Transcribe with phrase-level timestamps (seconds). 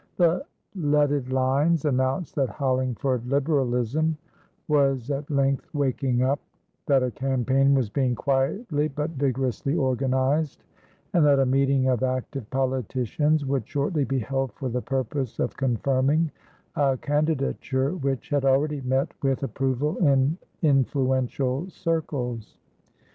[0.17, 0.43] The
[0.73, 4.17] leaded lines announced that Hollingford Liberalism
[4.67, 6.39] was at length waking up,
[6.87, 10.63] that a campaign was being quietly but vigorously organised,
[11.13, 15.55] and that a meeting of active politicians would shortly be held for the purpose of
[15.55, 16.31] confirming
[16.75, 22.57] a candidature which had already met with approval in influential circles.